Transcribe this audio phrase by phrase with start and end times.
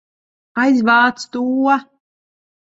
[0.63, 1.45] Aizvāc to!